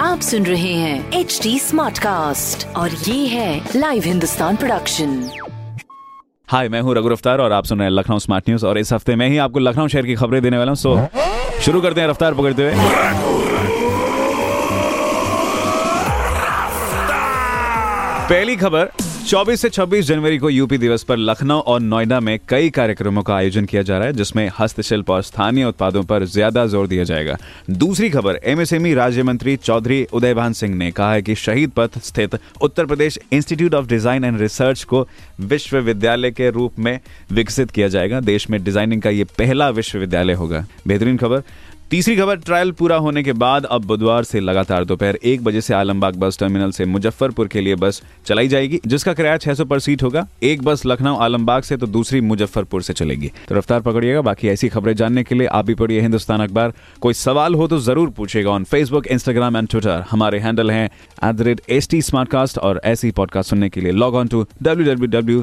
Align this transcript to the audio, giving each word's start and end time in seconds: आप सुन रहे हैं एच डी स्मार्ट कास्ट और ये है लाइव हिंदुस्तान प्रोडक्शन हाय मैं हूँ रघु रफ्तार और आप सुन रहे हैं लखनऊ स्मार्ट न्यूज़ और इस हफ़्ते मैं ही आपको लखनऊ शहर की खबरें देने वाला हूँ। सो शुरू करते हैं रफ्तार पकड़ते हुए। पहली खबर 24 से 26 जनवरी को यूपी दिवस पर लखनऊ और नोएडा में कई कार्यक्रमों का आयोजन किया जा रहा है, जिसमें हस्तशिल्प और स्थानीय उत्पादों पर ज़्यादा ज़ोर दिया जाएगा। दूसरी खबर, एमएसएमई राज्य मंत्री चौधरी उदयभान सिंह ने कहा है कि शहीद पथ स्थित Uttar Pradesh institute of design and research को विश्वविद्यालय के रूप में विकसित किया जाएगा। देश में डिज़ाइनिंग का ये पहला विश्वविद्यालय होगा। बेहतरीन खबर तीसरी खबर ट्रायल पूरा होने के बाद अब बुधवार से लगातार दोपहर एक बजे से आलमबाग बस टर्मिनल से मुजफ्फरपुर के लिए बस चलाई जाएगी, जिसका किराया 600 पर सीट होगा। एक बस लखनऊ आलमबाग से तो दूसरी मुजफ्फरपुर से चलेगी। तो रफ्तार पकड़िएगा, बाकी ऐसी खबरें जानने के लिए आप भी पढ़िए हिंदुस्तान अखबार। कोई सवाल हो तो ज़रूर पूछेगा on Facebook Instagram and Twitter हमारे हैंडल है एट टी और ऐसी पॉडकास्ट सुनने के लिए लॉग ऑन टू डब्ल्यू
आप 0.00 0.20
सुन 0.20 0.46
रहे 0.46 0.72
हैं 0.72 1.12
एच 1.12 1.40
डी 1.42 1.58
स्मार्ट 1.58 1.98
कास्ट 1.98 2.76
और 2.76 2.90
ये 2.90 3.26
है 3.26 3.68
लाइव 3.76 4.02
हिंदुस्तान 4.02 4.56
प्रोडक्शन 4.56 5.30
हाय 6.46 6.68
मैं 6.68 6.80
हूँ 6.80 6.94
रघु 6.94 7.08
रफ्तार 7.08 7.38
और 7.38 7.52
आप 7.52 7.64
सुन 7.64 7.78
रहे 7.78 7.88
हैं 7.88 7.92
लखनऊ 7.92 8.18
स्मार्ट 8.18 8.48
न्यूज़ 8.48 8.66
और 8.66 8.78
इस 8.78 8.92
हफ़्ते 8.92 9.16
मैं 9.16 9.28
ही 9.28 9.38
आपको 9.38 9.58
लखनऊ 9.58 9.88
शहर 9.88 10.06
की 10.06 10.14
खबरें 10.14 10.42
देने 10.42 10.58
वाला 10.58 10.70
हूँ। 10.70 10.76
सो 10.76 11.08
शुरू 11.60 11.80
करते 11.80 12.00
हैं 12.00 12.08
रफ्तार 12.08 12.34
पकड़ते 12.34 12.62
हुए। 12.62 12.72
पहली 18.30 18.54
खबर 18.56 18.90
24 19.26 19.56
से 19.56 19.68
26 19.70 20.02
जनवरी 20.02 20.36
को 20.38 20.50
यूपी 20.50 20.76
दिवस 20.78 21.02
पर 21.04 21.16
लखनऊ 21.18 21.60
और 21.60 21.80
नोएडा 21.80 22.18
में 22.20 22.38
कई 22.48 22.70
कार्यक्रमों 22.70 23.22
का 23.22 23.34
आयोजन 23.34 23.64
किया 23.64 23.82
जा 23.82 23.96
रहा 23.98 24.06
है, 24.06 24.12
जिसमें 24.12 24.50
हस्तशिल्प 24.58 25.10
और 25.10 25.22
स्थानीय 25.22 25.64
उत्पादों 25.64 26.02
पर 26.02 26.24
ज़्यादा 26.24 26.64
ज़ोर 26.66 26.86
दिया 26.86 27.04
जाएगा। 27.04 27.36
दूसरी 27.70 28.10
खबर, 28.10 28.38
एमएसएमई 28.44 28.92
राज्य 28.94 29.22
मंत्री 29.22 29.56
चौधरी 29.56 30.02
उदयभान 30.12 30.52
सिंह 30.52 30.74
ने 30.74 30.90
कहा 30.90 31.12
है 31.12 31.22
कि 31.22 31.34
शहीद 31.36 31.70
पथ 31.76 31.98
स्थित 32.02 32.38
Uttar 32.60 32.86
Pradesh 32.86 33.18
institute 33.32 33.74
of 33.74 33.86
design 33.86 34.24
and 34.24 34.40
research 34.40 34.84
को 34.84 35.06
विश्वविद्यालय 35.42 36.30
के 36.30 36.50
रूप 36.50 36.78
में 36.78 36.98
विकसित 37.32 37.70
किया 37.70 37.88
जाएगा। 37.88 38.20
देश 38.22 38.48
में 38.50 38.62
डिज़ाइनिंग 38.64 39.02
का 39.02 39.10
ये 39.10 39.24
पहला 39.38 39.68
विश्वविद्यालय 39.70 40.34
होगा। 40.34 40.64
बेहतरीन 40.86 41.16
खबर 41.16 41.42
तीसरी 41.90 42.14
खबर 42.16 42.36
ट्रायल 42.36 42.70
पूरा 42.72 42.96
होने 42.96 43.22
के 43.22 43.32
बाद 43.32 43.64
अब 43.66 43.84
बुधवार 43.84 44.24
से 44.24 44.40
लगातार 44.40 44.84
दोपहर 44.84 45.16
एक 45.24 45.42
बजे 45.44 45.60
से 45.60 45.74
आलमबाग 45.74 46.16
बस 46.16 46.38
टर्मिनल 46.38 46.70
से 46.70 46.84
मुजफ्फरपुर 46.84 47.48
के 47.48 47.60
लिए 47.60 47.74
बस 47.74 48.00
चलाई 48.26 48.48
जाएगी, 48.48 48.80
जिसका 48.86 49.14
किराया 49.14 49.38
600 49.38 49.64
पर 49.70 49.78
सीट 49.78 50.02
होगा। 50.02 50.26
एक 50.42 50.62
बस 50.62 50.86
लखनऊ 50.86 51.16
आलमबाग 51.16 51.62
से 51.62 51.76
तो 51.76 51.86
दूसरी 51.86 52.20
मुजफ्फरपुर 52.20 52.82
से 52.82 52.92
चलेगी। 52.92 53.30
तो 53.48 53.54
रफ्तार 53.54 53.80
पकड़िएगा, 53.80 54.20
बाकी 54.20 54.48
ऐसी 54.48 54.68
खबरें 54.68 54.94
जानने 54.96 55.24
के 55.24 55.34
लिए 55.34 55.46
आप 55.48 55.66
भी 55.66 55.74
पढ़िए 55.74 56.00
हिंदुस्तान 56.00 56.40
अखबार। 56.40 56.72
कोई 57.00 57.14
सवाल 57.14 57.54
हो 57.54 57.68
तो 57.68 57.78
ज़रूर 57.80 58.10
पूछेगा 58.10 58.50
on 58.50 58.64
Facebook 58.64 59.06
Instagram 59.06 59.56
and 59.56 59.68
Twitter 59.68 60.04
हमारे 60.10 60.38
हैंडल 60.38 60.70
है 60.70 60.84
एट 60.86 61.90
टी 61.90 62.02
और 62.58 62.80
ऐसी 62.84 63.10
पॉडकास्ट 63.10 63.50
सुनने 63.50 63.68
के 63.68 63.80
लिए 63.80 63.92
लॉग 63.92 64.14
ऑन 64.14 64.28
टू 64.28 64.46
डब्ल्यू 64.62 65.42